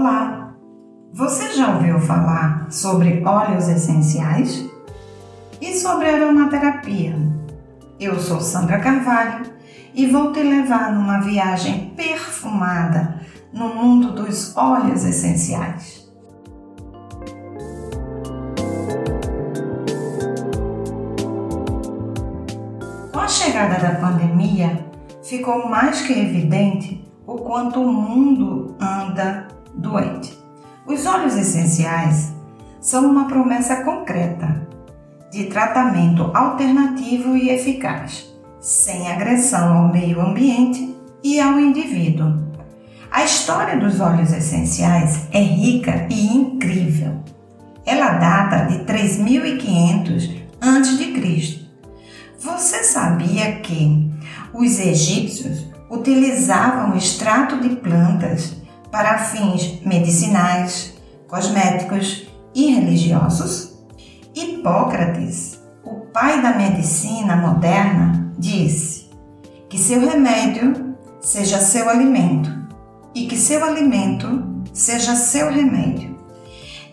Olá! 0.00 0.54
Você 1.12 1.54
já 1.54 1.74
ouviu 1.74 1.98
falar 1.98 2.70
sobre 2.70 3.20
óleos 3.26 3.68
essenciais? 3.68 4.64
E 5.60 5.74
sobre 5.74 6.08
aromaterapia? 6.08 7.16
Eu 7.98 8.16
sou 8.20 8.40
Sandra 8.40 8.78
Carvalho 8.78 9.46
e 9.92 10.06
vou 10.06 10.32
te 10.32 10.40
levar 10.40 10.92
numa 10.92 11.18
viagem 11.18 11.92
perfumada 11.96 13.20
no 13.52 13.74
mundo 13.74 14.12
dos 14.12 14.56
óleos 14.56 15.04
essenciais. 15.04 16.08
Com 23.12 23.18
a 23.18 23.26
chegada 23.26 23.80
da 23.80 23.96
pandemia, 23.98 24.78
ficou 25.24 25.68
mais 25.68 26.02
que 26.02 26.12
evidente 26.12 27.04
o 27.26 27.38
quanto 27.38 27.80
o 27.80 27.92
mundo 27.92 28.76
anda 28.80 29.57
doente. 29.74 30.38
Os 30.86 31.04
óleos 31.06 31.36
essenciais 31.36 32.32
são 32.80 33.10
uma 33.10 33.26
promessa 33.26 33.84
concreta 33.84 34.66
de 35.30 35.44
tratamento 35.44 36.30
alternativo 36.34 37.36
e 37.36 37.50
eficaz, 37.50 38.26
sem 38.60 39.10
agressão 39.10 39.76
ao 39.76 39.92
meio 39.92 40.20
ambiente 40.20 40.96
e 41.22 41.38
ao 41.40 41.58
indivíduo. 41.58 42.48
A 43.10 43.24
história 43.24 43.78
dos 43.78 44.00
óleos 44.00 44.32
essenciais 44.32 45.26
é 45.32 45.40
rica 45.40 46.06
e 46.10 46.36
incrível. 46.36 47.22
Ela 47.84 48.18
data 48.18 48.66
de 48.66 48.84
3500 48.84 50.30
a.C. 50.60 51.68
Você 52.38 52.84
sabia 52.84 53.56
que 53.60 54.10
os 54.52 54.78
egípcios 54.78 55.66
utilizavam 55.90 56.96
extrato 56.96 57.60
de 57.60 57.76
plantas 57.76 58.56
para 58.90 59.18
fins 59.18 59.80
medicinais, 59.84 60.94
cosméticos 61.26 62.26
e 62.54 62.74
religiosos? 62.74 63.78
Hipócrates, 64.34 65.58
o 65.84 66.06
pai 66.12 66.40
da 66.40 66.52
medicina 66.52 67.36
moderna, 67.36 68.32
disse 68.38 69.10
que 69.68 69.78
seu 69.78 70.00
remédio 70.00 70.96
seja 71.20 71.58
seu 71.58 71.88
alimento 71.88 72.50
e 73.14 73.26
que 73.26 73.36
seu 73.36 73.64
alimento 73.64 74.44
seja 74.72 75.14
seu 75.14 75.50
remédio. 75.50 76.16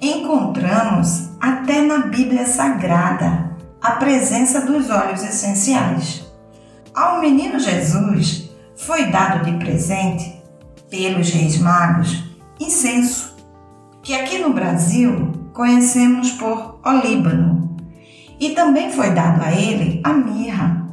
Encontramos 0.01 1.29
até 1.39 1.81
na 1.81 2.07
Bíblia 2.07 2.45
Sagrada 2.45 3.55
a 3.81 3.91
presença 3.91 4.61
dos 4.61 4.89
óleos 4.89 5.23
essenciais. 5.23 6.25
Ao 6.93 7.19
menino 7.21 7.59
Jesus 7.59 8.49
foi 8.75 9.05
dado 9.11 9.45
de 9.45 9.57
presente 9.57 10.34
pelos 10.95 11.29
reis 11.31 11.57
magos 11.57 12.23
incenso, 12.57 13.35
que 14.01 14.13
aqui 14.13 14.37
no 14.37 14.53
Brasil 14.53 15.33
conhecemos 15.53 16.31
por 16.31 16.79
olíbano, 16.85 17.75
e 18.39 18.51
também 18.51 18.89
foi 18.91 19.09
dado 19.09 19.43
a 19.43 19.51
ele 19.51 19.99
a 20.05 20.13
mirra. 20.13 20.87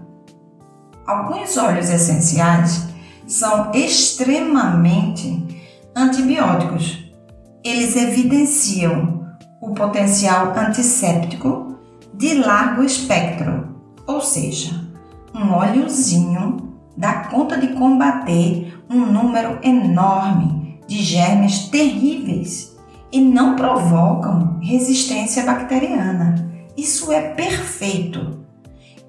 Alguns 1.07 1.57
óleos 1.57 1.89
essenciais 1.89 2.89
são 3.29 3.71
extremamente 3.73 5.63
antibióticos. 5.95 7.13
Eles 7.65 7.95
evidenciam 7.95 9.25
o 9.61 9.73
potencial 9.73 10.53
antisséptico 10.57 11.79
de 12.13 12.35
largo 12.35 12.83
espectro, 12.83 13.77
ou 14.05 14.21
seja, 14.21 14.85
um 15.33 15.53
óleozinho 15.53 16.72
dá 16.97 17.25
conta 17.25 17.57
de 17.57 17.69
combater 17.69 18.79
um 18.89 19.07
número 19.07 19.59
enorme 19.63 20.81
de 20.87 21.03
germes 21.03 21.69
terríveis 21.69 22.77
e 23.11 23.21
não 23.21 23.57
provocam 23.57 24.59
resistência 24.61 25.45
bacteriana. 25.45 26.51
Isso 26.77 27.13
é 27.13 27.21
perfeito. 27.21 28.41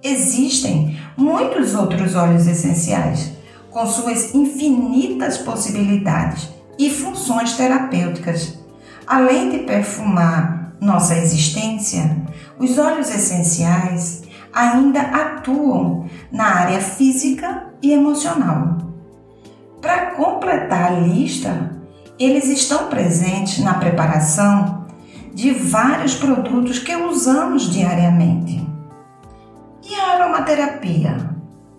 Existem 0.02 0.98
muitos 1.16 1.74
outros 1.74 2.16
óleos 2.16 2.46
essenciais 2.48 3.32
com 3.72 3.86
suas 3.88 4.36
infinitas 4.36 5.38
possibilidades 5.38 6.50
e 6.78 6.90
funções 6.90 7.54
terapêuticas. 7.54 8.60
Além 9.08 9.50
de 9.50 9.60
perfumar 9.60 10.76
nossa 10.80 11.18
existência, 11.18 12.18
os 12.60 12.78
óleos 12.78 13.10
essenciais 13.10 14.24
ainda 14.54 15.02
atuam 15.02 16.08
na 16.32 16.46
área 16.46 16.80
física 16.80 17.74
e 17.82 17.92
emocional. 17.92 18.78
Para 19.82 20.12
completar 20.12 20.94
a 20.94 21.00
lista, 21.00 21.72
eles 22.20 22.46
estão 22.46 22.88
presentes 22.88 23.60
na 23.64 23.74
preparação 23.74 24.86
de 25.34 25.52
vários 25.52 26.16
produtos 26.16 26.80
que 26.80 26.96
usamos 26.96 27.64
diariamente. 27.72 28.66
E 29.90 29.96
a 29.96 30.14
aromaterapia? 30.14 31.18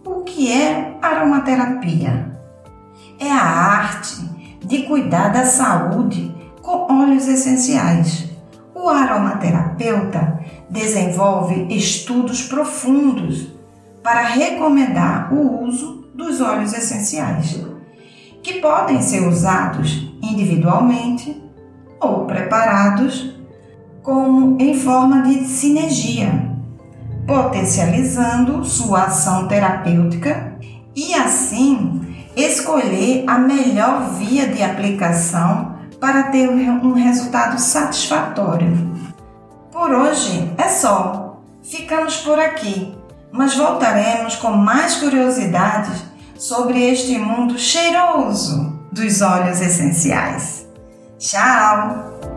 O 0.04 0.22
que 0.22 0.52
é 0.52 0.98
aromaterapia? 1.00 2.36
É 3.18 3.30
a 3.30 3.42
arte 3.42 4.28
de 4.60 4.82
cuidar 4.82 5.28
da 5.28 5.46
saúde 5.46 6.34
com 6.60 6.92
óleos 6.92 7.28
essenciais. 7.28 8.33
O 8.84 8.88
aromaterapeuta 8.90 10.40
desenvolve 10.68 11.74
estudos 11.74 12.42
profundos 12.42 13.48
para 14.02 14.24
recomendar 14.24 15.32
o 15.32 15.64
uso 15.64 16.06
dos 16.14 16.42
óleos 16.42 16.74
essenciais, 16.74 17.64
que 18.42 18.60
podem 18.60 19.00
ser 19.00 19.26
usados 19.26 20.14
individualmente 20.22 21.42
ou 21.98 22.26
preparados 22.26 23.34
como 24.02 24.60
em 24.60 24.74
forma 24.74 25.22
de 25.22 25.46
sinergia, 25.46 26.54
potencializando 27.26 28.66
sua 28.66 29.04
ação 29.04 29.48
terapêutica 29.48 30.58
e 30.94 31.14
assim 31.14 32.02
escolher 32.36 33.24
a 33.26 33.38
melhor 33.38 34.10
via 34.18 34.46
de 34.46 34.62
aplicação 34.62 35.73
para 36.04 36.24
ter 36.24 36.50
um 36.50 36.92
resultado 36.92 37.58
satisfatório. 37.58 38.94
Por 39.72 39.90
hoje 39.90 40.52
é 40.58 40.68
só. 40.68 41.40
Ficamos 41.62 42.18
por 42.18 42.38
aqui, 42.38 42.94
mas 43.32 43.56
voltaremos 43.56 44.36
com 44.36 44.50
mais 44.50 44.96
curiosidades 44.96 46.04
sobre 46.36 46.78
este 46.92 47.16
mundo 47.16 47.58
cheiroso 47.58 48.78
dos 48.92 49.22
óleos 49.22 49.62
essenciais. 49.62 50.66
Tchau! 51.18 52.33